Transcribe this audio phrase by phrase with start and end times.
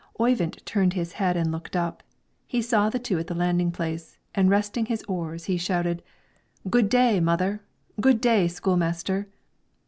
[0.19, 2.01] Oyvind turned his head and looked up;
[2.47, 6.01] he saw the two at the landing place, and resting his oars, he shouted,
[6.67, 7.61] "Good day, mother!
[7.99, 9.29] Good day, school master!"